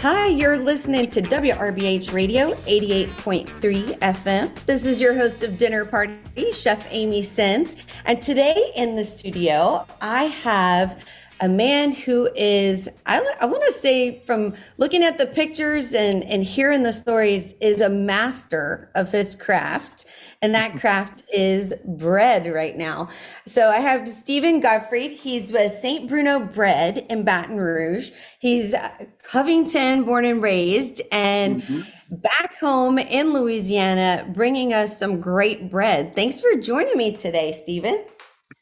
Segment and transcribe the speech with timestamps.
[0.00, 4.54] Hi, you're listening to WRBH Radio 88.3 FM.
[4.64, 7.76] This is your host of Dinner Party, Chef Amy Sins.
[8.04, 11.04] And today in the studio, I have
[11.40, 16.24] a man who is, I, I want to say, from looking at the pictures and,
[16.24, 20.06] and hearing the stories, is a master of his craft.
[20.42, 23.08] And that craft is bread right now.
[23.46, 25.12] So I have Steven Gottfried.
[25.12, 26.08] He's with St.
[26.08, 28.10] Bruno Bread in Baton Rouge.
[28.40, 28.74] He's
[29.22, 31.82] Covington born and raised, and mm-hmm.
[32.16, 36.14] back home in Louisiana, bringing us some great bread.
[36.14, 38.04] Thanks for joining me today, Steven.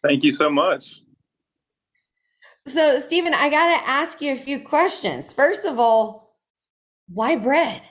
[0.03, 1.03] Thank you so much.
[2.67, 5.33] So, Steven, I got to ask you a few questions.
[5.33, 6.37] First of all,
[7.09, 7.83] why bread?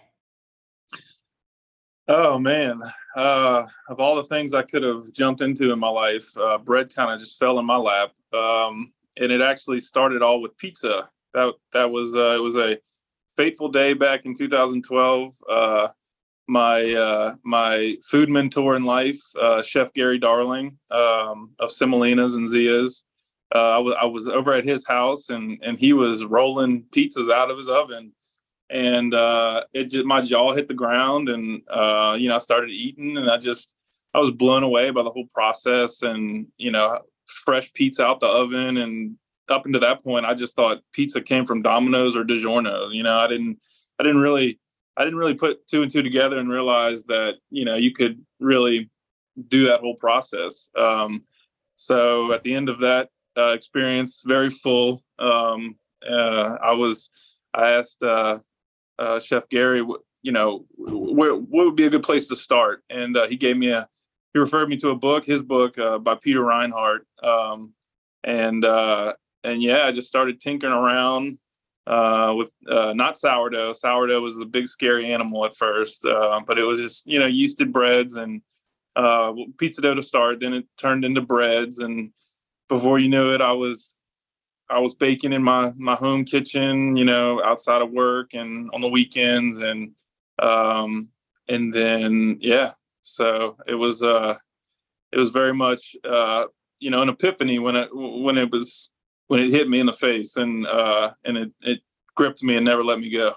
[2.09, 2.81] Oh, man.
[3.15, 6.93] Uh, of all the things I could have jumped into in my life, uh, bread
[6.93, 8.11] kind of just fell in my lap.
[8.33, 11.07] Um, and it actually started all with pizza.
[11.33, 12.77] That, that was, uh, it was a
[13.37, 15.33] fateful day back in 2012.
[15.49, 15.87] Uh,
[16.47, 22.47] my uh, my food mentor in life, uh, Chef Gary Darling um, of Semolina's and
[22.47, 23.04] Zea's,
[23.53, 27.31] uh, I was I was over at his house and and he was rolling pizzas
[27.31, 28.11] out of his oven,
[28.69, 32.71] and uh, it just my jaw hit the ground and uh, you know I started
[32.71, 33.75] eating and I just
[34.13, 36.99] I was blown away by the whole process and you know
[37.43, 39.15] fresh pizza out the oven and
[39.49, 42.93] up until that point I just thought pizza came from Domino's or DiGiorno.
[42.93, 43.59] You know I didn't
[43.99, 44.59] I didn't really
[44.97, 48.23] I didn't really put two and two together and realize that you know you could
[48.39, 48.89] really
[49.47, 50.69] do that whole process.
[50.75, 51.23] Um,
[51.75, 55.03] so at the end of that uh, experience, very full.
[55.19, 57.09] Um, uh, I was,
[57.53, 58.39] I asked uh,
[58.99, 59.85] uh Chef Gary,
[60.21, 63.57] you know, where what would be a good place to start, and uh, he gave
[63.57, 63.87] me a,
[64.33, 67.73] he referred me to a book, his book uh, by Peter Reinhart, um,
[68.23, 71.37] and and yeah, I just started tinkering around
[72.37, 73.73] with not sourdough.
[73.73, 77.71] Sourdough was the big scary animal at first, but it was just you know yeasted
[77.71, 78.41] breads and
[79.57, 80.39] pizza dough to start.
[80.39, 82.11] Then it turned into breads and
[82.67, 83.95] before you knew it, I was
[84.69, 88.81] I was baking in my my home kitchen, you know, outside of work and on
[88.81, 89.91] the weekends, and
[90.39, 91.11] um,
[91.47, 92.71] and then yeah,
[93.01, 94.35] so it was uh,
[95.11, 96.45] it was very much uh,
[96.79, 98.91] you know an epiphany when it when it was
[99.27, 101.79] when it hit me in the face and uh, and it it
[102.15, 103.33] gripped me and never let me go.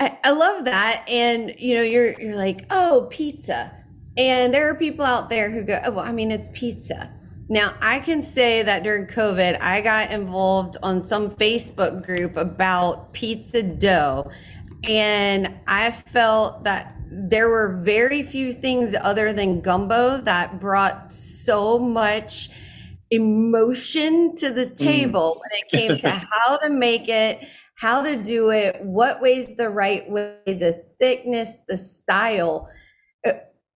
[0.00, 3.72] I, I love that, and you know, you're you're like, oh, pizza,
[4.16, 7.12] and there are people out there who go, oh, well, I mean, it's pizza
[7.52, 13.12] now, I can say that during COVID, I got involved on some Facebook group about
[13.12, 14.30] pizza dough.
[14.84, 21.78] And I felt that there were very few things other than gumbo that brought so
[21.78, 22.48] much
[23.10, 24.74] emotion to the mm.
[24.74, 25.40] table mm.
[25.40, 29.68] when it came to how to make it, how to do it, what way's the
[29.68, 32.66] right way, the thickness, the style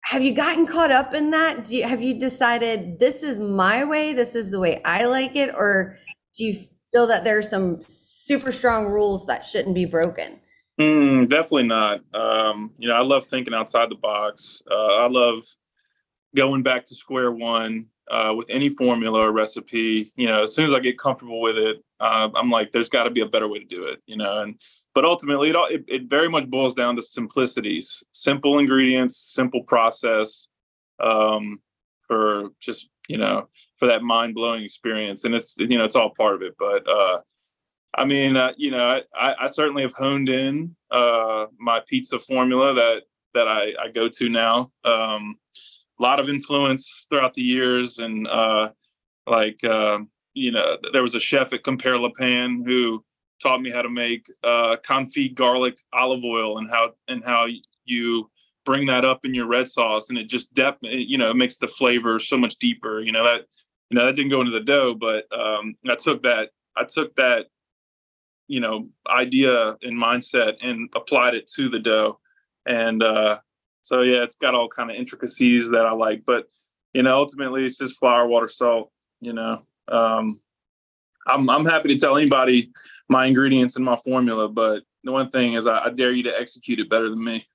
[0.07, 1.65] have you gotten caught up in that?
[1.65, 5.35] Do you, have you decided this is my way, this is the way I like
[5.35, 5.97] it, or
[6.33, 6.55] do you
[6.93, 10.39] feel that there are some super strong rules that shouldn't be broken?
[10.81, 12.03] Mm, definitely not.
[12.15, 14.63] Um, you know, I love thinking outside the box.
[14.71, 15.43] Uh, I love
[16.37, 20.07] going back to square one uh, with any formula or recipe.
[20.15, 23.05] You know, as soon as I get comfortable with it, uh, I'm like, there's got
[23.05, 24.01] to be a better way to do it.
[24.07, 24.61] You know, and
[24.97, 29.63] but ultimately, it all it, it very much boils down to simplicities, simple ingredients, simple
[29.63, 30.49] process,
[31.01, 31.61] um,
[32.09, 33.47] for just you know
[33.77, 36.55] for that mind blowing experience, and it's you know it's all part of it.
[36.59, 37.21] But uh,
[37.95, 42.73] I mean, uh, you know, I, I certainly have honed in uh, my pizza formula
[42.73, 43.03] that
[43.35, 44.73] that I, I go to now.
[44.83, 45.37] Um,
[46.01, 48.71] a lot of influence throughout the years, and uh,
[49.27, 49.99] like uh,
[50.33, 53.05] you know, there was a chef at Compère Lapin who
[53.43, 57.47] taught me how to make uh, confit garlic olive oil and how and how
[57.85, 58.31] you
[58.65, 61.57] bring that up in your red sauce, and it just depth, you know, it makes
[61.59, 63.01] the flavor so much deeper.
[63.01, 63.47] You know that
[63.91, 67.15] you know that didn't go into the dough, but um, I took that I took
[67.17, 67.47] that
[68.49, 72.21] you know idea and mindset and applied it to the dough
[72.65, 73.39] and uh
[73.87, 76.49] so yeah, it's got all kind of intricacies that I like, but
[76.93, 78.91] you know, ultimately it's just flour, water, salt.
[79.21, 80.41] You know, um,
[81.27, 82.71] I'm I'm happy to tell anybody
[83.09, 86.41] my ingredients and my formula, but the one thing is I, I dare you to
[86.41, 87.47] execute it better than me.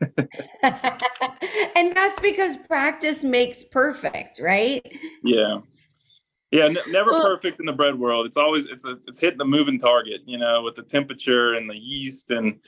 [0.62, 4.84] and that's because practice makes perfect, right?
[5.22, 5.60] Yeah.
[6.50, 8.26] Yeah, n- never well, perfect in the bread world.
[8.26, 11.70] It's always it's a, it's hitting a moving target, you know, with the temperature and
[11.70, 12.58] the yeast and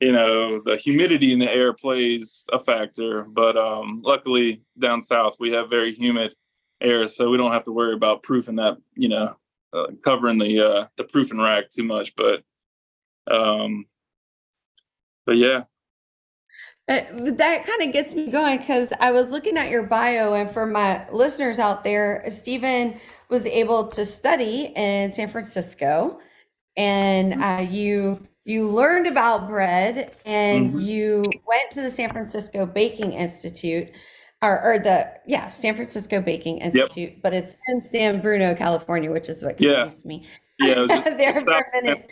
[0.00, 5.36] you know the humidity in the air plays a factor but um, luckily down south
[5.38, 6.34] we have very humid
[6.80, 9.36] air so we don't have to worry about proofing that you know
[9.72, 12.42] uh, covering the uh, the proofing rack too much but
[13.30, 13.84] um
[15.26, 15.64] but yeah
[16.88, 20.50] uh, that kind of gets me going because I was looking at your bio, and
[20.50, 26.18] for my listeners out there, Steven was able to study in San Francisco,
[26.76, 27.42] and mm-hmm.
[27.42, 30.78] uh, you you learned about bread and mm-hmm.
[30.80, 33.88] you went to the San Francisco Baking Institute
[34.42, 37.22] or, or the yeah San Francisco Baking Institute, yep.
[37.22, 40.08] but it's in San Bruno, California, which is what confused yeah.
[40.08, 40.26] me.
[40.58, 40.74] Yeah,
[41.16, 42.10] there for a minute.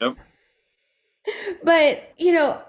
[0.00, 0.16] Yep.
[1.62, 2.62] But you know,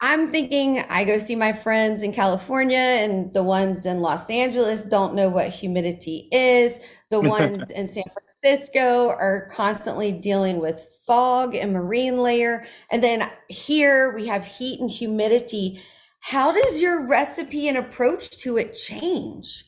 [0.00, 4.84] I'm thinking I go see my friends in California, and the ones in Los Angeles
[4.84, 6.80] don't know what humidity is.
[7.10, 8.04] The ones in San
[8.42, 12.64] Francisco are constantly dealing with fog and marine layer.
[12.90, 15.82] And then here we have heat and humidity.
[16.26, 19.66] How does your recipe and approach to it change?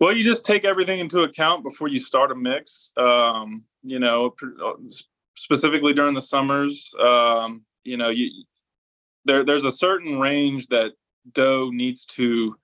[0.00, 2.90] Well, you just take everything into account before you start a mix.
[2.96, 4.34] Um, you know,
[4.64, 4.72] uh,
[5.36, 8.30] specifically during the summers, um, you know, you
[9.26, 10.92] there there's a certain range that
[11.34, 12.56] dough needs to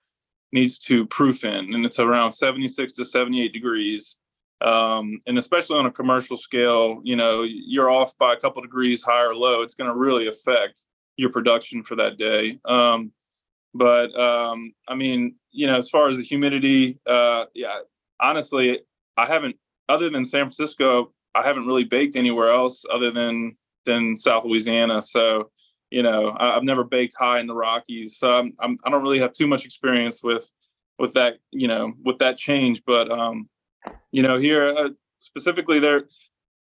[0.53, 4.17] needs to proof in, and it's around 76 to 78 degrees
[4.63, 9.03] um, and especially on a commercial scale you know you're off by a couple degrees
[9.03, 10.87] high or low it's going to really affect
[11.21, 12.59] your production for that day.
[12.65, 13.13] Um,
[13.73, 17.79] but um, i mean you know as far as the humidity uh, yeah
[18.19, 18.81] honestly
[19.17, 19.55] i haven't
[19.89, 23.57] other than san francisco i haven't really baked anywhere else other than
[23.87, 25.01] than south louisiana.
[25.01, 25.51] So
[25.91, 28.19] you know I, have never baked high in the rockies.
[28.19, 30.53] So I'm, I'm i do not really have too much experience with
[30.99, 32.83] with that you know with that change.
[32.85, 33.49] But um
[34.13, 36.05] you know, here uh, specifically, there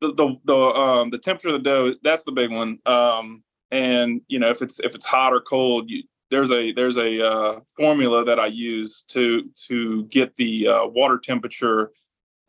[0.01, 2.79] the the the, um, the temperature of the dough that's the big one.
[2.85, 6.97] Um, and you know, if it's if it's hot or cold, you, there's a there's
[6.97, 11.91] a uh, formula that I use to to get the uh, water temperature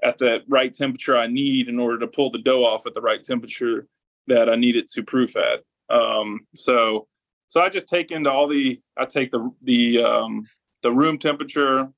[0.03, 3.01] at the right temperature I need in order to pull the dough off at the
[3.01, 3.87] right temperature
[4.27, 5.61] that I need it to proof at.
[5.95, 7.07] Um, so
[7.49, 10.47] so I just take into all the I take the the um,
[10.83, 11.89] the room temperature,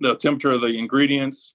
[0.00, 1.54] the temperature of the ingredients,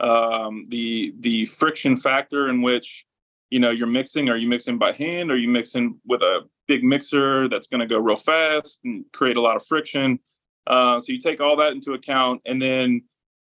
[0.00, 3.06] um, the the friction factor in which
[3.52, 5.30] you know you're mixing are you mixing by hand?
[5.30, 9.36] Are you mixing with a big mixer that's going to go real fast and create
[9.36, 10.18] a lot of friction?
[10.66, 13.02] Uh, so you take all that into account and then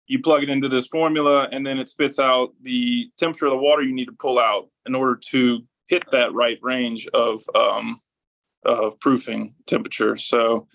[0.06, 3.58] you plug it into this formula and then it spits out the temperature of the
[3.58, 8.00] water you need to pull out in order to hit that right range of um,
[8.64, 10.18] of proofing temperature.
[10.18, 10.68] So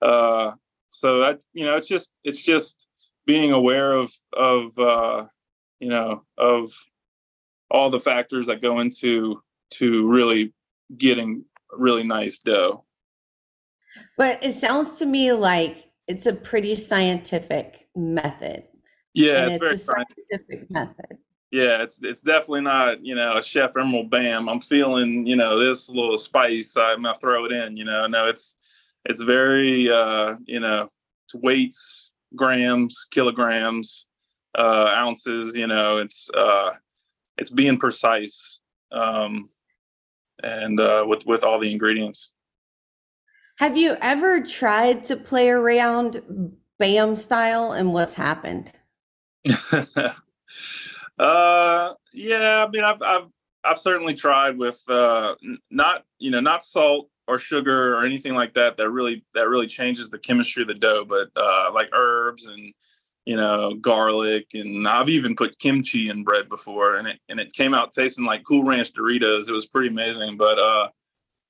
[0.00, 0.52] uh,
[0.88, 2.86] so that you know it's just it's just
[3.26, 5.26] being aware of of uh,
[5.78, 6.70] you know of
[7.70, 10.52] all the factors that go into to really
[10.96, 12.84] getting really nice dough.
[14.16, 18.64] But it sounds to me like it's a pretty scientific method.
[19.14, 21.18] Yeah, it's, it's a scientific method.
[21.50, 24.48] Yeah, it's it's definitely not you know a chef Emeril bam.
[24.48, 26.76] I'm feeling you know this little spice.
[26.76, 27.76] I'm gonna throw it in.
[27.76, 28.56] You know, no, it's
[29.06, 30.90] it's very uh, you know
[31.26, 34.06] it's weights grams, kilograms,
[34.58, 35.54] uh, ounces.
[35.54, 36.70] You know, it's uh,
[37.38, 38.58] it's being precise
[38.92, 39.48] um,
[40.42, 42.30] and uh, with with all the ingredients.
[43.58, 46.22] Have you ever tried to play around
[46.78, 48.72] BAM style, and what's happened?
[49.72, 50.12] uh,
[52.12, 53.26] yeah, I mean, I've I've
[53.64, 55.34] I've certainly tried with uh,
[55.70, 59.66] not you know not salt or sugar or anything like that that really that really
[59.66, 62.72] changes the chemistry of the dough but uh, like herbs and
[63.28, 67.52] you know garlic and i've even put kimchi in bread before and it and it
[67.52, 69.50] came out tasting like cool ranch doritos.
[69.50, 70.88] It was pretty amazing but uh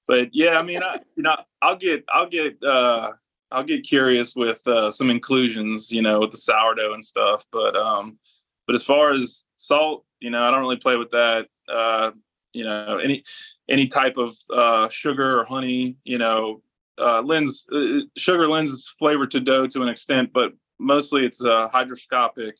[0.08, 3.12] but yeah i mean i you know i'll get i'll get uh
[3.52, 7.76] i'll get curious with uh some inclusions you know with the sourdough and stuff but
[7.76, 8.18] um
[8.66, 12.10] but as far as salt you know i don't really play with that uh
[12.54, 13.22] you know any
[13.68, 16.60] any type of uh, sugar or honey you know
[16.98, 21.70] uh, lends uh, sugar lends flavor to dough to an extent but mostly it's a
[21.72, 22.52] hydroscopic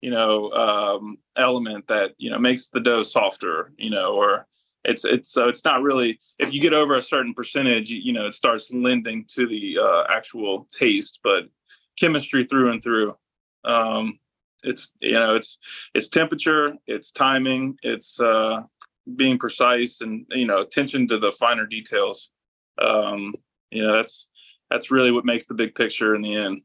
[0.00, 4.46] you know um, element that you know makes the dough softer you know or
[4.84, 8.26] it's it's so it's not really if you get over a certain percentage you, know
[8.26, 11.44] it starts lending to the uh, actual taste but
[11.98, 13.14] chemistry through and through
[13.64, 14.18] um,
[14.62, 15.58] it's you know it's
[15.94, 18.62] it's temperature it's timing it's uh
[19.16, 22.30] being precise and you know attention to the finer details
[22.80, 23.32] um
[23.70, 24.28] you know that's
[24.70, 26.60] that's really what makes the big picture in the end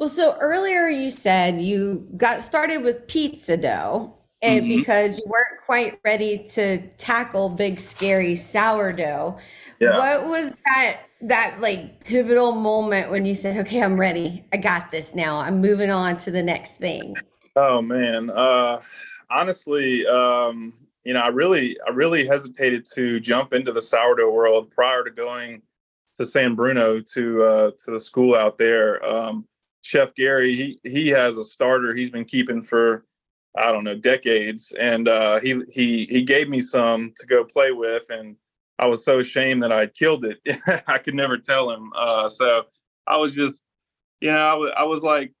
[0.00, 4.78] well so earlier you said you got started with pizza dough and Mhm.
[4.78, 9.36] because you weren't quite ready to tackle big scary sourdough.
[9.78, 9.98] Yeah.
[9.98, 14.42] What was that that like pivotal moment when you said, "Okay, I'm ready.
[14.54, 15.36] I got this now.
[15.36, 17.14] I'm moving on to the next thing."
[17.54, 18.30] Oh man.
[18.30, 18.80] Uh
[19.28, 20.72] honestly, um,
[21.04, 25.10] you know, I really I really hesitated to jump into the sourdough world prior to
[25.10, 25.60] going
[26.16, 29.04] to San Bruno to uh to the school out there.
[29.04, 29.46] Um
[29.82, 33.04] Chef Gary, he he has a starter he's been keeping for
[33.56, 34.72] I don't know, decades.
[34.78, 38.36] And uh he he he gave me some to go play with and
[38.78, 40.38] I was so ashamed that I'd killed it.
[40.86, 41.92] I could never tell him.
[41.94, 42.64] Uh so
[43.06, 43.62] I was just
[44.20, 45.32] you know, I was I was like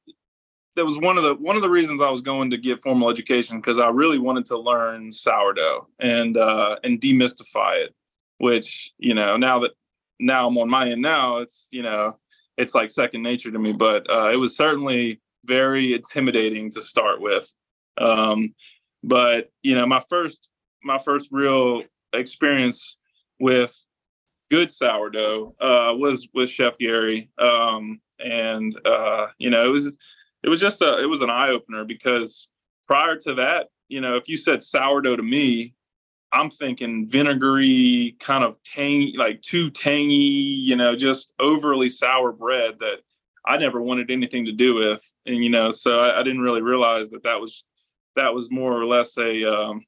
[0.76, 3.10] that was one of the one of the reasons I was going to get formal
[3.10, 7.94] education because I really wanted to learn sourdough and uh, and demystify it.
[8.38, 9.72] Which you know now that
[10.18, 12.16] now I'm on my end now, it's you know
[12.60, 13.72] it's like second nature to me.
[13.72, 17.52] But uh, it was certainly very intimidating to start with.
[17.98, 18.54] Um,
[19.02, 20.50] but you know my first
[20.84, 22.96] my first real experience
[23.38, 23.74] with
[24.50, 29.96] good sourdough uh, was with Chef Gary, um, and uh, you know it was
[30.42, 32.48] it was just a it was an eye opener because
[32.86, 35.74] prior to that, you know, if you said sourdough to me,
[36.32, 42.78] I'm thinking vinegary, kind of tangy, like too tangy, you know, just overly sour bread
[42.80, 42.98] that
[43.44, 46.62] I never wanted anything to do with, and you know, so I, I didn't really
[46.62, 47.64] realize that that was
[48.16, 49.84] that was more or less a um,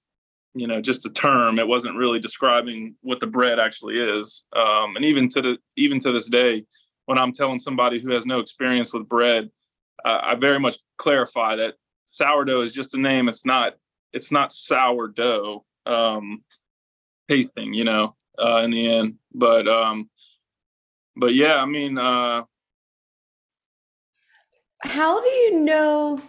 [0.54, 1.58] you know just a term.
[1.58, 6.00] It wasn't really describing what the bread actually is, um, and even to the even
[6.00, 6.64] to this day,
[7.06, 9.50] when I'm telling somebody who has no experience with bread
[10.04, 11.74] uh, I very much clarify that
[12.06, 13.28] sourdough is just a name.
[13.28, 13.74] It's not.
[14.12, 16.42] It's not sourdough um,
[17.28, 17.74] tasting.
[17.74, 20.08] You know, uh, in the end, but um,
[21.16, 22.42] but yeah, I mean, uh,
[24.84, 26.20] How do you know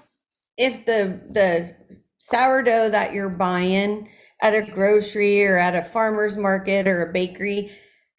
[0.57, 1.75] if the the
[2.17, 4.09] sourdough that you're buying
[4.41, 7.71] at a grocery or at a farmer's market or a bakery,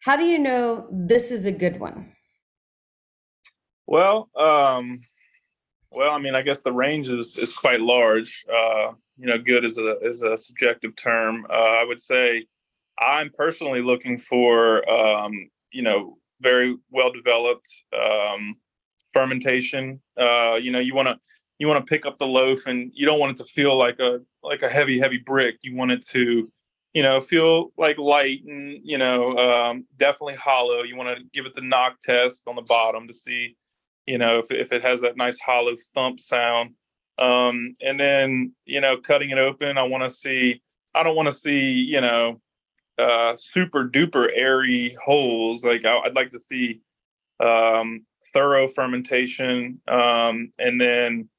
[0.03, 2.11] how do you know this is a good one?
[3.87, 5.01] well, um,
[5.95, 8.45] well, I mean, I guess the range is is quite large.
[8.51, 11.45] Uh, you know, good is a is a subjective term.
[11.49, 12.45] Uh, I would say
[12.99, 15.31] I'm personally looking for um,
[15.71, 18.55] you know very well developed um,
[19.13, 20.01] fermentation.
[20.17, 21.17] Uh, you know, you want to
[21.59, 23.99] you want to pick up the loaf, and you don't want it to feel like
[23.99, 25.55] a like a heavy heavy brick.
[25.63, 26.47] You want it to
[26.93, 30.83] you know feel like light and you know um, definitely hollow.
[30.83, 33.55] You want to give it the knock test on the bottom to see
[34.05, 36.71] you know if if it has that nice hollow thump sound.
[37.17, 40.61] Um, and then you know cutting it open, I want to see.
[40.93, 42.41] I don't want to see you know
[42.97, 45.63] uh, super duper airy holes.
[45.63, 46.81] Like I, I'd like to see
[47.39, 51.29] um, thorough fermentation, um, and then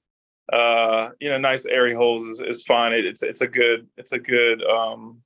[0.53, 2.93] uh, you know, nice airy holes is, is fine.
[2.93, 5.23] It, it's it's a good it's a good um,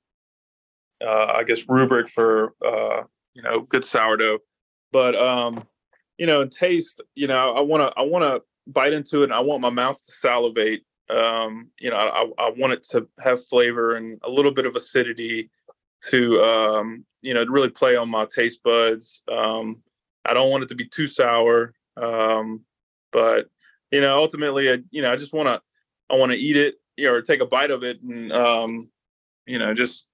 [1.05, 4.39] uh, I guess rubric for uh, you know good sourdough.
[4.91, 5.63] But um,
[6.21, 9.23] you know, and taste, you know, I want to I want to bite into it,
[9.23, 10.83] and I want my mouth to salivate.
[11.09, 14.75] Um, you know, I, I want it to have flavor and a little bit of
[14.75, 15.49] acidity
[16.09, 19.23] to um, you know really play on my taste buds.
[19.31, 19.81] Um,
[20.23, 22.61] I don't want it to be too sour, um,
[23.11, 23.49] but
[23.89, 25.59] you know, ultimately, I, you know, I just want to
[26.15, 28.91] I want to eat it, you know, or take a bite of it, and um,
[29.47, 30.05] you know, just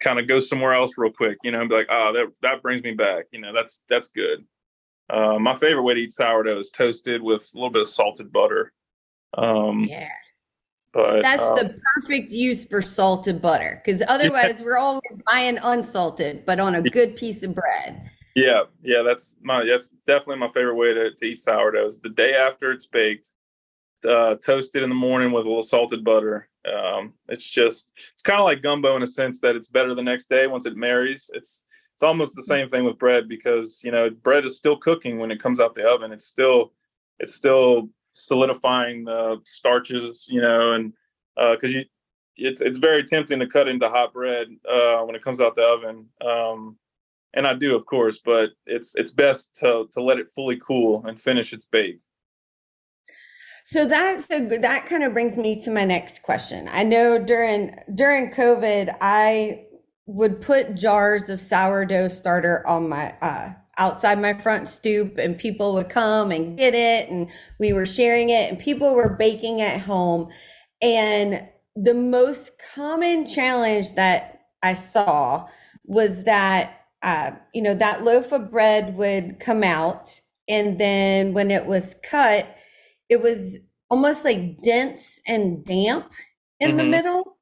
[0.00, 2.62] kind of go somewhere else real quick, you know, and be like, oh, that that
[2.62, 3.26] brings me back.
[3.30, 4.46] You know, that's that's good.
[5.10, 8.32] Uh, my favorite way to eat sourdough is toasted with a little bit of salted
[8.32, 8.72] butter.
[9.36, 10.08] Um, Yeah.
[10.92, 16.44] but That's um, the perfect use for salted butter because otherwise we're always buying unsalted,
[16.46, 18.10] but on a good piece of bread.
[18.36, 21.86] Yeah, yeah, that's my that's definitely my favorite way to, to eat sourdough.
[21.86, 23.32] Is the day after it's baked,
[24.08, 26.48] uh, toasted in the morning with a little salted butter.
[26.64, 30.02] Um, it's just it's kind of like gumbo in a sense that it's better the
[30.02, 31.28] next day once it marries.
[31.34, 31.64] It's
[32.00, 35.30] it's almost the same thing with bread because you know bread is still cooking when
[35.30, 36.12] it comes out the oven.
[36.12, 36.72] It's still
[37.18, 40.94] it's still solidifying the starches, you know, and
[41.36, 41.84] because you
[42.36, 45.62] it's it's very tempting to cut into hot bread uh, when it comes out the
[45.62, 46.06] oven.
[46.26, 46.78] Um,
[47.34, 51.04] and I do, of course, but it's it's best to to let it fully cool
[51.04, 52.00] and finish its bake.
[53.66, 56.66] So that's good, that kind of brings me to my next question.
[56.72, 59.66] I know during during COVID, I
[60.06, 65.74] would put jars of sourdough starter on my uh, outside my front stoop, and people
[65.74, 69.80] would come and get it, and we were sharing it, and people were baking at
[69.80, 70.30] home.
[70.82, 75.48] And the most common challenge that I saw
[75.84, 81.50] was that uh, you know that loaf of bread would come out, and then when
[81.50, 82.56] it was cut
[83.08, 83.58] it was
[83.90, 86.12] almost like dense and damp
[86.60, 86.90] in the Mhm.
[86.90, 87.38] middle.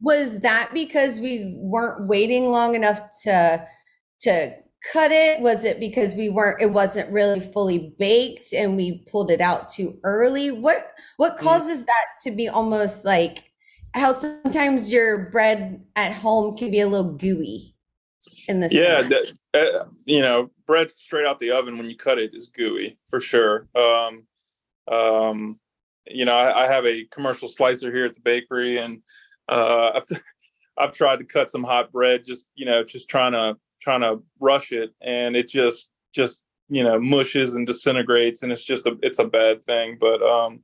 [0.00, 3.66] Was that because we weren't waiting long enough to
[4.20, 4.54] to
[4.92, 5.40] cut it?
[5.40, 9.70] Was it because we weren't it wasn't really fully baked and we pulled it out
[9.70, 10.50] too early?
[10.50, 11.42] What what Mm.
[11.42, 13.44] causes that to be almost like
[13.94, 17.74] how sometimes your bread at home can be a little gooey
[18.48, 22.18] in the Yeah, that, uh, you know, bread straight out the oven when you cut
[22.18, 23.68] it is gooey for sure.
[23.74, 24.26] Um,
[24.90, 25.60] um,
[26.06, 29.02] you know, I, I have a commercial slicer here at the bakery, and
[29.50, 30.22] uh, I've
[30.78, 34.22] I've tried to cut some hot bread, just you know, just trying to trying to
[34.40, 38.96] rush it, and it just just you know mushes and disintegrates, and it's just a
[39.02, 39.98] it's a bad thing.
[40.00, 40.60] But um,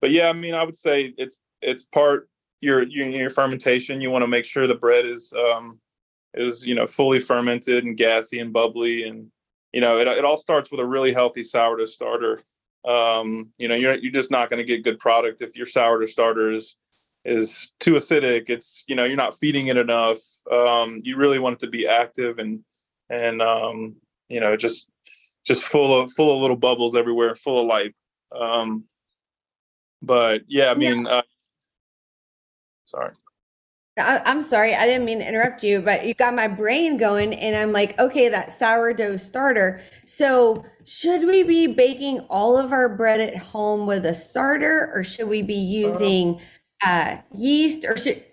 [0.00, 2.28] but yeah, I mean, I would say it's it's part
[2.60, 4.00] your your, your fermentation.
[4.00, 5.80] You want to make sure the bread is um,
[6.34, 9.30] is you know fully fermented and gassy and bubbly and
[9.72, 12.38] you know it, it all starts with a really healthy sourdough starter
[12.86, 16.06] um you know you're you're just not going to get good product if your sourdough
[16.06, 16.76] starter is
[17.24, 18.48] is too acidic.
[18.48, 20.18] It's you know you're not feeding it enough.
[20.50, 22.60] Um you really want it to be active and
[23.10, 23.96] and um
[24.28, 24.90] you know just
[25.44, 27.92] just full of full of little bubbles everywhere full of life.
[28.34, 28.84] Um
[30.04, 31.22] but yeah i mean uh,
[32.84, 33.12] sorry.
[33.98, 37.34] I, I'm sorry, I didn't mean to interrupt you, but you got my brain going,
[37.34, 39.82] and I'm like, okay, that sourdough starter.
[40.06, 45.04] So, should we be baking all of our bread at home with a starter, or
[45.04, 46.40] should we be using
[46.84, 48.24] uh, yeast, or should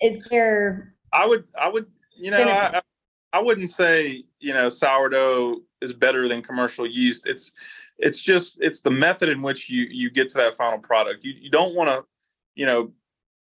[0.00, 0.94] is there?
[1.12, 1.86] I would, I would,
[2.16, 2.80] you know, I,
[3.32, 7.26] I wouldn't say you know sourdough is better than commercial yeast.
[7.26, 7.52] It's,
[7.98, 11.24] it's just it's the method in which you you get to that final product.
[11.24, 12.04] You you don't want to,
[12.54, 12.92] you know,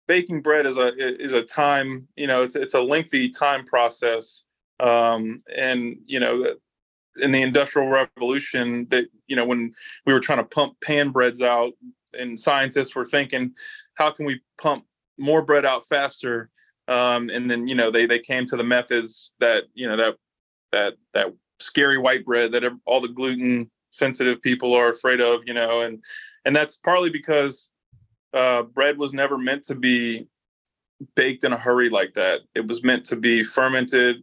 [0.07, 4.45] baking bread is a is a time you know it's it's a lengthy time process.
[4.79, 6.55] Um, and you know,
[7.19, 9.75] in the industrial revolution, that you know when
[10.05, 11.73] we were trying to pump pan breads out,
[12.19, 13.55] and scientists were thinking,
[13.95, 14.85] how can we pump
[15.19, 16.51] more bread out faster?
[16.89, 20.17] um, and then you know they they came to the methods that you know that
[20.73, 25.55] that that scary white bread that all the gluten sensitive people are afraid of you
[25.55, 26.03] know and
[26.45, 27.71] and that's partly because
[28.35, 30.29] uh, bread was never meant to be
[31.15, 34.23] baked in a hurry like that it was meant to be fermented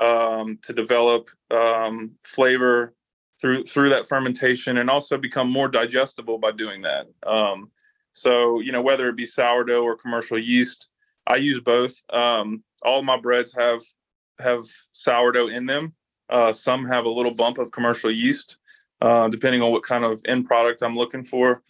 [0.00, 2.94] um, to develop um, flavor
[3.40, 7.70] through through that fermentation and also become more digestible by doing that um,
[8.12, 10.88] so you know whether it be sourdough or commercial yeast
[11.28, 12.02] I use both.
[12.10, 13.82] Um, all my breads have
[14.40, 15.94] have sourdough in them.
[16.30, 18.56] Uh, some have a little bump of commercial yeast,
[19.00, 21.62] uh, depending on what kind of end product I'm looking for.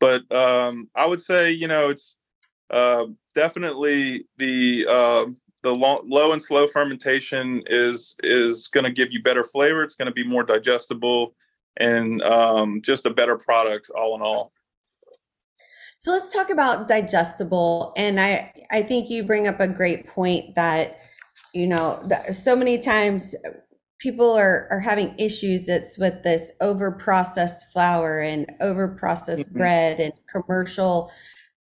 [0.00, 2.16] But um, I would say, you know, it's
[2.70, 5.26] uh, definitely the uh,
[5.66, 9.82] the low, low and slow fermentation is is going to give you better flavor.
[9.82, 11.34] It's going to be more digestible
[11.76, 14.52] and um, just a better product, all in all.
[15.98, 17.92] So let's talk about digestible.
[17.96, 21.00] And I I think you bring up a great point that
[21.52, 23.34] you know that so many times
[23.98, 29.58] people are are having issues it's with this over processed flour and over processed Mhm.
[29.58, 31.10] bread and commercial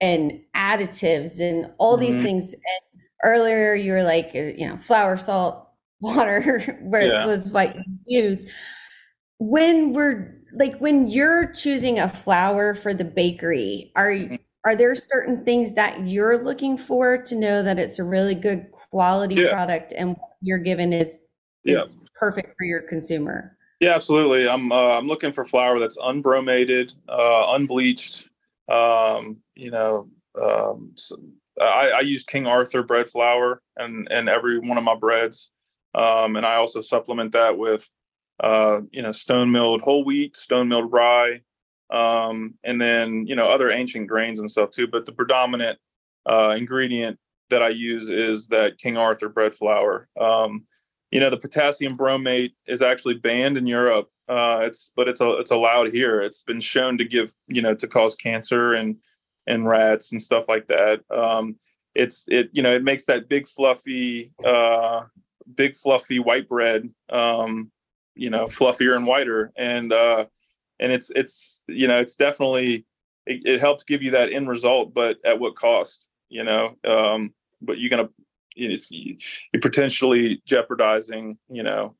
[0.01, 2.23] and additives and all these Mhm.
[2.23, 2.90] things and
[3.25, 5.69] earlier you were like uh, you know flour salt
[6.01, 7.27] water where Yeah.
[7.27, 7.83] was what you
[8.23, 8.47] use
[9.39, 14.39] when we're like when you're choosing a flour for the bakery are Mm.
[14.67, 18.71] are there certain things that you're looking for to know that it's a really good
[18.73, 19.51] quality Yeah.
[19.51, 21.27] product and what you're given is
[21.65, 21.81] Yeah.
[21.83, 24.47] is perfect for your consumer Yeah, absolutely.
[24.49, 28.29] I'm uh, I'm looking for flour that's unbromated, uh, unbleached.
[28.69, 30.07] Um, you know,
[30.41, 31.13] um, s
[31.65, 35.51] I I use King Arthur bread flour and and every one of my breads,
[35.95, 37.89] um, and I also supplement that with
[38.43, 41.41] uh, you know stone milled whole wheat, stone milled rye,
[41.91, 44.87] um, and then you know other ancient grains and stuff too.
[44.87, 45.79] But the predominant
[46.27, 47.19] uh, ingredient
[47.51, 50.09] that I use is that King Arthur bread flour.
[50.19, 50.65] Um,
[51.11, 54.09] you know the potassium bromate is actually banned in Europe.
[54.29, 56.23] Uh, it's but it's a, it's allowed here.
[56.23, 58.97] It's been shown to give you know to cause cancer and
[59.51, 61.01] and rats and stuff like that.
[61.11, 61.57] Um,
[61.95, 65.03] it's it you know it makes that big fluffy uh,
[65.55, 67.71] big fluffy white bread um,
[68.15, 70.25] you know fluffier and whiter and uh,
[70.79, 72.87] and it's it's you know it's definitely
[73.27, 76.09] it, it helps give you that end result, but at what cost?
[76.29, 78.09] You know, um, but you're gonna
[78.57, 81.95] it's you're potentially jeopardizing you know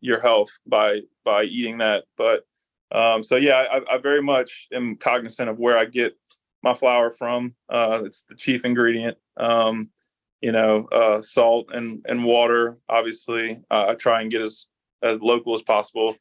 [0.00, 2.46] your health by by eating that but
[2.92, 6.16] um so yeah I, I very much am cognizant of where i get
[6.66, 9.90] my flour from uh it's the chief ingredient um
[10.40, 14.66] you know uh salt and and water obviously uh, i try and get as
[15.02, 16.14] as local as possible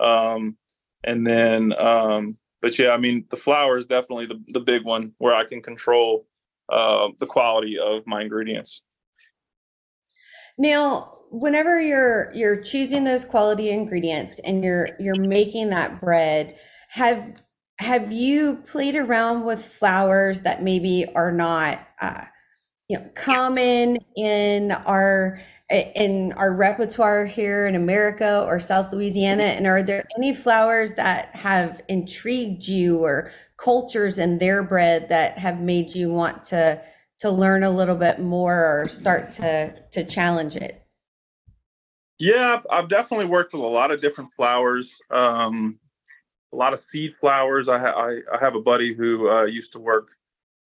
[0.00, 0.56] um
[1.04, 5.12] and then um but yeah i mean the flour is definitely the, the big one
[5.18, 6.26] where i can control
[6.72, 8.82] uh, the quality of my ingredients.
[10.58, 16.56] Now, whenever you're you're choosing those quality ingredients and you're you're making that bread,
[16.90, 17.42] have
[17.82, 22.24] have you played around with flours that maybe are not uh,
[22.88, 25.40] you know common in our
[25.70, 29.42] in our repertoire here in America or South Louisiana?
[29.42, 35.38] And are there any flours that have intrigued you or cultures in their bread that
[35.38, 36.80] have made you want to
[37.18, 40.78] to learn a little bit more or start to to challenge it?
[42.18, 45.80] Yeah, I've, I've definitely worked with a lot of different flours Um,
[46.52, 47.68] a lot of seed flours.
[47.68, 50.10] I, I, I have a buddy who uh, used to work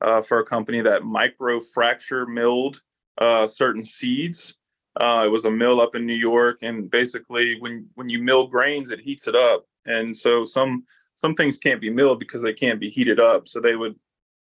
[0.01, 2.83] uh, for a company that microfracture milled
[3.18, 4.57] uh, certain seeds.
[5.01, 8.46] Uh, it was a mill up in New York, and basically, when when you mill
[8.46, 10.85] grains, it heats it up, and so some
[11.16, 13.46] some things can't be milled because they can't be heated up.
[13.46, 13.94] So they would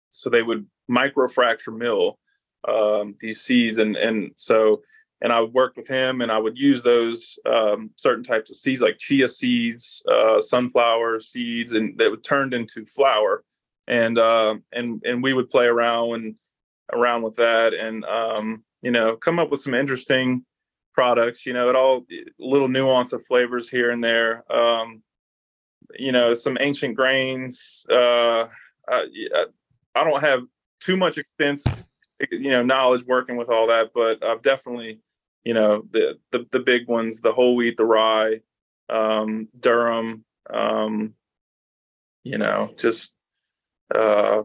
[0.08, 2.18] so they would microfracture mill
[2.66, 4.82] um, these seeds, and and so
[5.22, 8.80] and I worked with him, and I would use those um, certain types of seeds
[8.80, 13.44] like chia seeds, uh, sunflower seeds, and that would turned into flour,
[13.86, 16.34] and uh, and and we would play around and
[16.92, 20.44] around with that, and um, you know, come up with some interesting
[20.94, 21.46] products.
[21.46, 22.06] You know, it all
[22.38, 24.44] little nuance of flavors here and there.
[24.52, 25.02] Um,
[25.98, 27.86] you know, some ancient grains.
[27.90, 28.46] Uh,
[28.88, 29.06] I,
[29.94, 30.44] I don't have
[30.80, 31.88] too much extensive,
[32.30, 35.00] you know, knowledge working with all that, but I've definitely,
[35.44, 38.40] you know, the the, the big ones, the whole wheat, the rye,
[38.88, 41.14] um, durum, um,
[42.24, 43.14] you know, just
[43.94, 44.42] uh,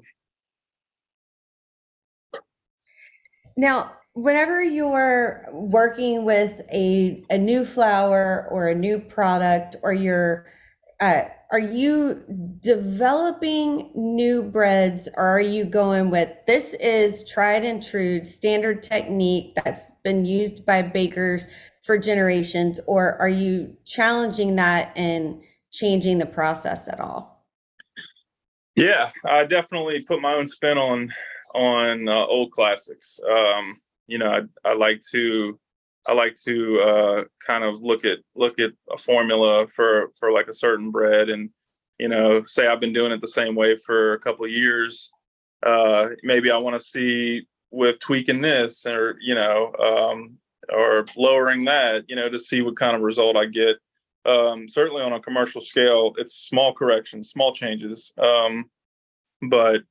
[3.58, 10.46] now whenever you're working with a, a new flour or a new product or you're
[11.02, 11.24] uh,
[11.56, 12.22] are you
[12.60, 19.56] developing new breads or are you going with this is tried and true standard technique
[19.64, 21.48] that's been used by bakers
[21.82, 25.42] for generations or are you challenging that and
[25.72, 27.46] changing the process at all?
[28.76, 31.10] Yeah i definitely put my own spin on
[31.54, 33.18] on uh, old classics.
[33.28, 35.58] Um, you know, I, I like to
[36.08, 40.48] I like to uh, kind of look at look at a formula for for like
[40.48, 41.50] a certain bread, and
[42.00, 45.12] you know, say I've been doing it the same way for a couple years.
[45.66, 50.38] Uh, maybe I want to see with tweaking this, or you know, um,
[50.72, 53.78] or lowering that, you know, to see what kind of result I get.
[54.26, 58.12] Um, certainly on a commercial scale, it's small corrections, small changes.
[58.18, 58.70] Um,
[59.50, 59.82] but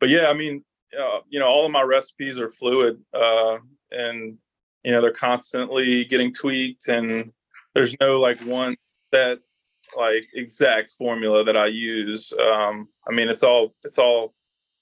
[0.00, 0.64] but yeah, I mean,
[0.98, 3.58] uh, you know, all of my recipes are fluid, uh,
[3.90, 4.38] and
[4.84, 7.32] you know they're constantly getting tweaked, and
[7.74, 8.76] there's no like one
[9.12, 9.40] that
[9.96, 12.32] like exact formula that I use.
[12.32, 14.34] Um, I mean, it's all it's all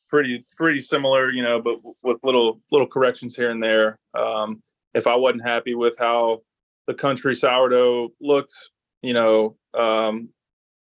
[0.08, 3.98] pretty pretty similar, you know, but with little little corrections here and there.
[4.14, 4.62] Um,
[4.94, 6.42] if I wasn't happy with how
[6.86, 8.54] the country sourdough looked,
[9.02, 10.28] you know, um,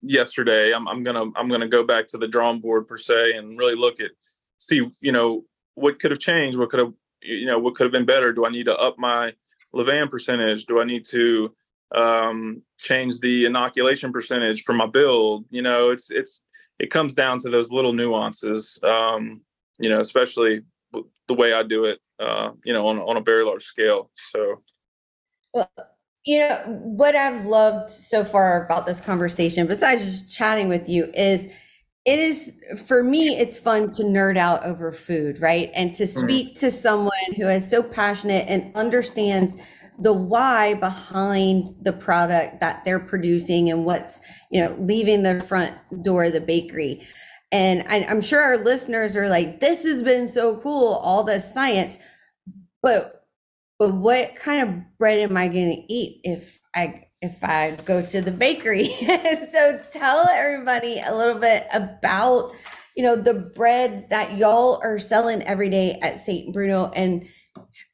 [0.02, 3.58] yesterday, I'm, I'm gonna I'm gonna go back to the drawing board per se and
[3.58, 4.12] really look at
[4.58, 5.44] see, you know,
[5.76, 8.34] what could have changed, what could have, you know, what could have been better.
[8.34, 9.34] Do I need to up my
[9.74, 10.66] levain percentage?
[10.66, 11.54] Do I need to
[11.94, 15.46] um, change the inoculation percentage for my build?
[15.50, 16.44] You know, it's it's
[16.80, 18.80] it comes down to those little nuances.
[18.84, 19.42] Um,
[19.80, 20.62] you know, especially
[21.28, 22.00] the way I do it.
[22.20, 24.12] Uh, you know, on on a very large scale.
[24.14, 24.62] So.
[26.28, 31.12] You know what I've loved so far about this conversation, besides just chatting with you,
[31.14, 31.50] is
[32.06, 32.54] it is
[32.86, 36.24] for me it's fun to nerd out over food right and to mm-hmm.
[36.24, 36.60] speak mm-hmm.
[36.60, 39.58] to someone who is so passionate and understands
[40.00, 45.74] the why behind the product that they're producing and what's you know leaving the front
[46.04, 47.02] door of the bakery
[47.52, 51.52] and I, i'm sure our listeners are like this has been so cool all this
[51.52, 52.00] science
[52.84, 53.26] but
[53.80, 58.02] but what kind of bread am i going to eat if i if I go
[58.06, 58.88] to the bakery.
[59.52, 62.52] so tell everybody a little bit about,
[62.96, 66.54] you know, the bread that y'all are selling every day at St.
[66.54, 67.28] Bruno and,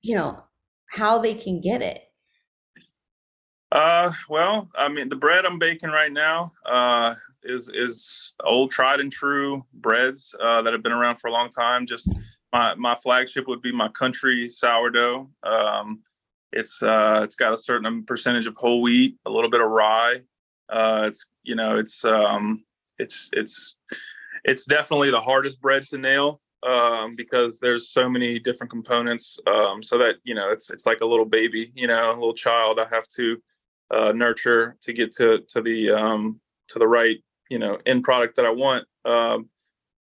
[0.02, 0.44] you know,
[0.89, 2.04] how they can get it.
[3.72, 9.00] Uh, well, I mean, the bread I'm baking right now uh, is is old, tried
[9.00, 11.86] and true breads uh, that have been around for a long time.
[11.86, 12.12] Just
[12.52, 15.30] my my flagship would be my country sourdough.
[15.44, 16.02] Um,
[16.53, 20.21] it's uh, it's got a certain percentage of whole wheat, a little bit of rye.
[20.69, 22.63] Uh, it's you know it's um,
[22.99, 23.77] it's it's
[24.43, 29.39] it's definitely the hardest bread to nail um, because there's so many different components.
[29.47, 32.33] Um, so that you know it's it's like a little baby, you know, a little
[32.33, 32.79] child.
[32.79, 33.41] I have to
[33.91, 37.17] uh, nurture to get to to the um, to the right
[37.49, 38.85] you know end product that I want.
[39.05, 39.49] Um,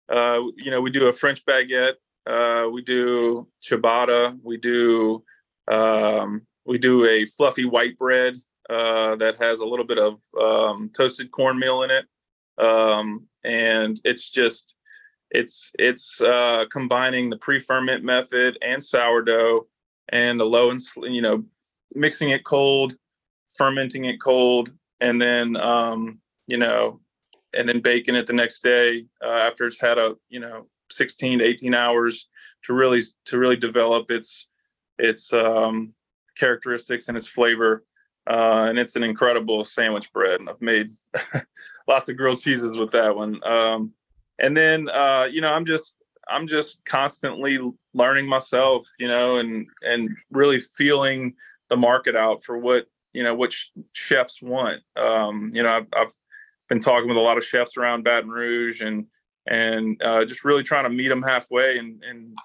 [0.09, 4.37] uh, you know, we do a French baguette Uh, we do ciabatta.
[4.43, 5.23] We do
[5.67, 8.35] um, we do a fluffy white bread
[8.69, 12.05] uh, that has a little bit of um, toasted cornmeal in it,
[12.63, 14.75] um, and it's just
[15.31, 19.67] it's it's uh, combining the pre-ferment method and sourdough
[20.09, 21.43] and the low and you know
[21.93, 22.95] mixing it cold,
[23.57, 26.99] fermenting it cold, and then um, you know
[27.53, 31.39] and then baking it the next day uh, after it's had a you know 16
[31.39, 32.27] to 18 hours
[32.63, 34.47] to really to really develop its
[34.99, 35.93] its um,
[36.37, 37.83] characteristics and its flavor
[38.29, 40.89] uh, and it's an incredible sandwich bread And i've made
[41.87, 43.41] lots of grilled cheeses with that one.
[43.45, 43.93] Um,
[44.39, 45.95] and then uh, you know i'm just
[46.29, 47.59] i'm just constantly
[47.93, 51.33] learning myself you know and and really feeling
[51.69, 54.81] the market out for what you know what sh- chefs want.
[54.95, 56.13] Um, you know I've, I've
[56.69, 59.07] been talking with a lot of chefs around Baton Rouge and
[59.47, 62.37] and uh, just really trying to meet them halfway and and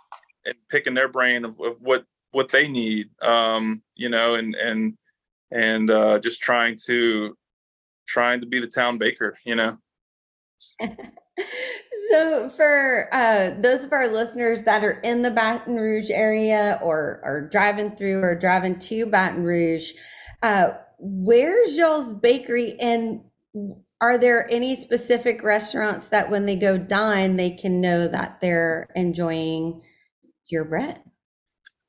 [0.45, 4.97] and picking their brain of, of what what they need um, you know and and
[5.51, 7.37] and uh, just trying to
[8.07, 9.79] trying to be the town baker you know
[12.11, 17.21] so for uh, those of our listeners that are in the Baton Rouge area or
[17.25, 19.93] are driving through or driving to Baton Rouge
[20.43, 23.23] uh, where's y'all's bakery and
[24.03, 28.89] are there any specific restaurants that when they go dine, they can know that they're
[28.97, 29.81] enjoying
[30.49, 31.02] your bread?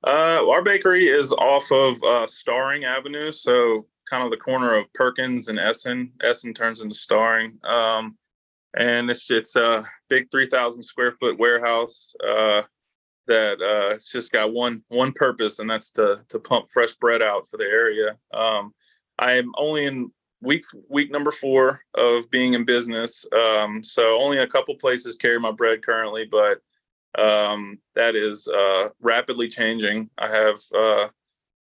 [0.06, 4.92] Uh, our bakery is off of uh, Staring Avenue, so kind of the corner of
[4.94, 6.12] Perkins and Essen.
[6.22, 8.18] Essen turns into Staring, um,
[8.78, 12.64] and it's it's a big three thousand square foot warehouse uh,
[13.28, 17.22] that uh, it's just got one one purpose, and that's to to pump fresh bread
[17.22, 18.18] out for the area.
[18.34, 18.74] Um,
[19.20, 20.12] I am only in
[20.42, 23.26] week week number four of being in business.
[23.34, 26.60] Um, so only a couple places carry my bread currently, but
[27.18, 30.10] um, that is uh, rapidly changing.
[30.18, 31.08] I have uh,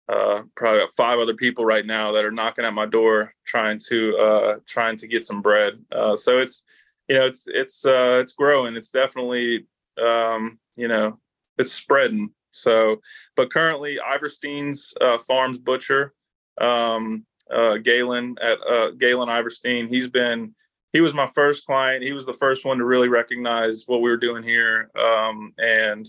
[0.10, 4.18] uh, probably five other people right now that are knocking at my door trying to
[4.18, 5.74] uh, trying to get some bread.
[5.92, 6.64] Uh, so it's
[7.08, 8.76] you know it's it's uh, it's growing.
[8.76, 9.68] It's definitely
[10.02, 11.20] um, you know
[11.58, 12.30] it's spreading.
[12.52, 13.00] So,
[13.36, 14.94] but currently Iverstine's
[15.26, 16.14] Farms Butcher.
[16.60, 19.90] Um, uh, Galen at uh, Galen Iverstine.
[19.90, 20.54] He's been
[20.94, 22.04] he was my first client.
[22.04, 26.06] He was the first one to really recognize what we were doing here, um, and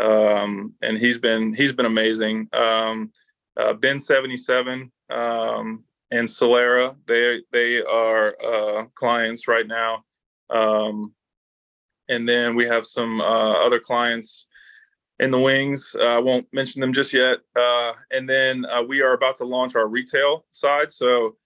[0.00, 2.48] um, and he's been he's been amazing.
[2.52, 3.12] Um,
[3.56, 10.04] uh, Bin seventy seven um, and Solera they they are uh, clients right now,
[10.50, 11.12] um,
[12.08, 14.46] and then we have some uh, other clients
[15.20, 15.94] in the wings.
[15.98, 17.38] Uh, I won't mention them just yet.
[17.54, 20.90] Uh, and then uh, we are about to launch our retail side.
[20.90, 21.36] So,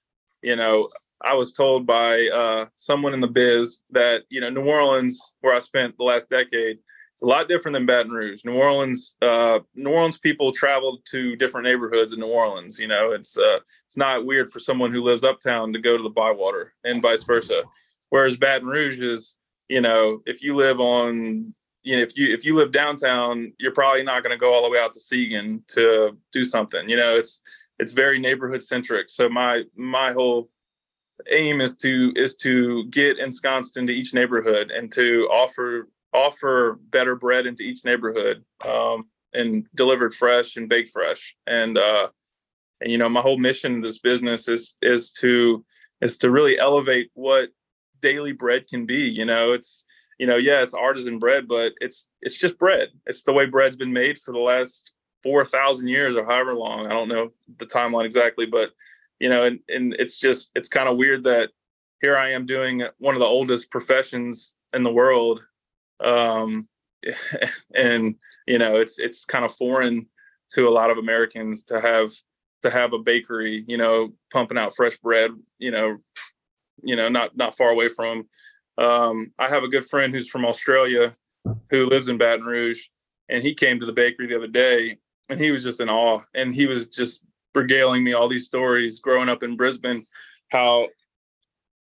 [0.42, 0.88] you know,
[1.22, 5.54] I was told by uh, someone in the biz that you know New Orleans, where
[5.54, 6.78] I spent the last decade,
[7.12, 8.44] it's a lot different than Baton Rouge.
[8.44, 12.78] New Orleans, uh, New Orleans people travel to different neighborhoods in New Orleans.
[12.78, 16.02] You know, it's uh, it's not weird for someone who lives uptown to go to
[16.02, 17.64] the Bywater and vice versa.
[18.10, 19.36] Whereas Baton Rouge is,
[19.68, 21.52] you know, if you live on
[21.82, 24.62] you know, if you if you live downtown, you're probably not going to go all
[24.62, 26.88] the way out to Siegen to do something.
[26.88, 27.42] You know, it's
[27.78, 29.08] it's very neighborhood centric.
[29.08, 30.50] So my my whole
[31.30, 37.14] aim is to is to get ensconced into each neighborhood and to offer offer better
[37.14, 39.04] bread into each neighborhood um,
[39.34, 41.36] and delivered fresh and baked fresh.
[41.46, 42.08] And uh,
[42.80, 45.64] and you know, my whole mission in this business is is to
[46.00, 47.50] is to really elevate what
[48.00, 49.08] daily bread can be.
[49.08, 49.84] You know, it's
[50.18, 52.88] you know, yeah, it's artisan bread, but it's it's just bread.
[53.06, 56.86] It's the way bread's been made for the last four thousand years or however long.
[56.86, 58.70] I don't know the timeline exactly, but
[59.20, 61.50] you know, and and it's just it's kind of weird that
[62.00, 65.42] here I am doing one of the oldest professions in the world,
[66.00, 66.68] um,
[67.74, 68.14] and
[68.46, 70.06] you know, it's it's kind of foreign
[70.52, 72.10] to a lot of Americans to have
[72.62, 75.96] to have a bakery, you know, pumping out fresh bread, you know,
[76.82, 78.26] you know, not not far away from
[78.78, 81.14] um, I have a good friend who's from Australia
[81.70, 82.86] who lives in Baton Rouge,
[83.28, 86.20] and he came to the bakery the other day, and he was just in awe,
[86.34, 90.06] and he was just regaling me all these stories growing up in Brisbane,
[90.50, 90.88] how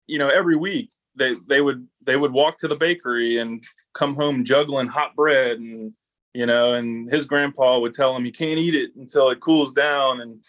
[0.07, 3.63] you know every week they they would they would walk to the bakery and
[3.93, 5.93] come home juggling hot bread and
[6.33, 9.73] you know and his grandpa would tell him you can't eat it until it cools
[9.73, 10.21] down.
[10.21, 10.43] And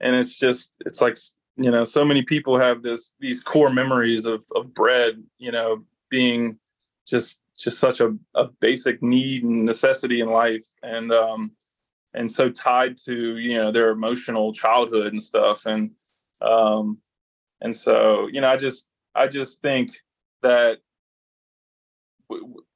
[0.00, 1.16] and it's just it's like
[1.56, 5.84] you know so many people have this these core memories of of bread you know
[6.10, 6.58] being
[7.06, 10.66] just just such a, a basic need and necessity in life.
[10.82, 11.52] And um
[12.16, 15.90] and so tied to you know their emotional childhood and stuff and
[16.40, 16.98] um
[17.60, 19.92] and so you know i just i just think
[20.42, 20.78] that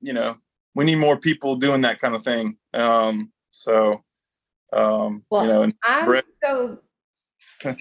[0.01, 0.35] you know
[0.75, 2.57] we need more people doing that kind of thing.
[2.75, 4.03] Um, so,
[4.73, 6.79] um, well, you know, and I'm bread- so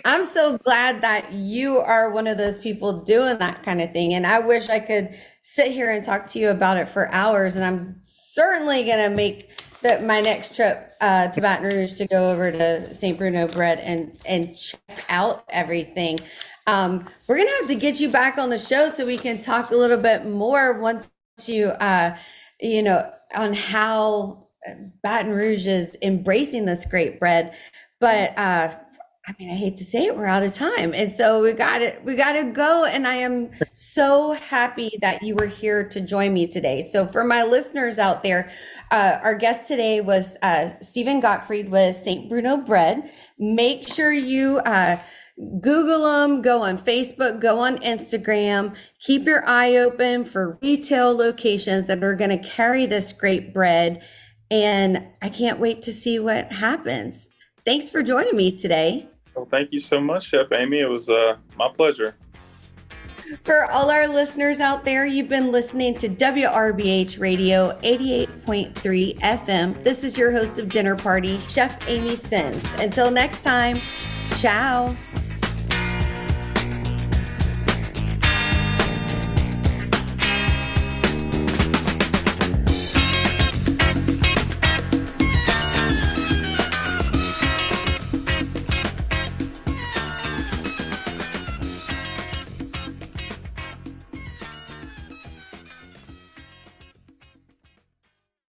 [0.03, 4.13] I'm so glad that you are one of those people doing that kind of thing.
[4.13, 7.55] And I wish I could sit here and talk to you about it for hours.
[7.55, 12.07] And I'm certainly going to make that my next trip uh, to Baton Rouge to
[12.07, 13.17] go over to St.
[13.17, 16.19] Bruno Bread and, and check out everything.
[16.67, 19.71] Um, we're to have to get you back on the show so we can talk
[19.71, 21.07] a little bit more once
[21.45, 22.15] you, uh,
[22.59, 24.47] you know, on how
[25.01, 27.55] Baton Rouge is embracing this great bread.
[27.99, 28.75] But uh,
[29.29, 30.93] I mean, I hate to say it, we're out of time.
[30.93, 32.85] And so we got it, we got to go.
[32.85, 36.81] And I am so happy that you were here to join me today.
[36.81, 38.51] So for my listeners out there,
[38.91, 42.29] uh, our guest today was uh, Steven Gottfried with St.
[42.29, 43.11] Bruno Bread.
[43.37, 44.97] Make sure you uh,
[45.61, 48.75] Google them, go on Facebook, go on Instagram.
[48.99, 54.03] Keep your eye open for retail locations that are going to carry this great bread.
[54.51, 57.29] And I can't wait to see what happens.
[57.63, 59.07] Thanks for joining me today.
[59.35, 60.79] Well, thank you so much, Chef Amy.
[60.79, 62.15] It was uh, my pleasure.
[63.41, 69.83] For all our listeners out there, you've been listening to WRBH Radio 88.3 FM.
[69.83, 72.63] This is your host of Dinner Party, Chef Amy Sims.
[72.79, 73.79] Until next time,
[74.37, 74.95] ciao.